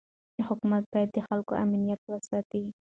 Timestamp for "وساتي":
2.07-2.61